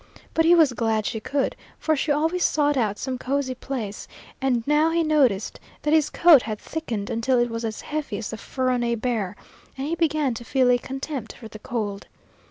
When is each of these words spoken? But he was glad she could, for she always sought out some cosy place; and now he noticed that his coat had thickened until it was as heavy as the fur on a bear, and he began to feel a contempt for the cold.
But 0.33 0.45
he 0.45 0.55
was 0.55 0.73
glad 0.73 1.05
she 1.05 1.19
could, 1.19 1.55
for 1.77 1.95
she 1.95 2.11
always 2.11 2.43
sought 2.43 2.75
out 2.75 2.97
some 2.97 3.19
cosy 3.19 3.53
place; 3.53 4.07
and 4.41 4.65
now 4.65 4.89
he 4.89 5.03
noticed 5.03 5.59
that 5.83 5.93
his 5.93 6.09
coat 6.09 6.41
had 6.41 6.57
thickened 6.57 7.11
until 7.11 7.37
it 7.37 7.51
was 7.51 7.63
as 7.63 7.81
heavy 7.81 8.17
as 8.17 8.31
the 8.31 8.37
fur 8.37 8.71
on 8.71 8.81
a 8.83 8.95
bear, 8.95 9.35
and 9.77 9.85
he 9.85 9.93
began 9.93 10.33
to 10.33 10.43
feel 10.43 10.71
a 10.71 10.79
contempt 10.79 11.33
for 11.33 11.47
the 11.47 11.59
cold. 11.59 12.07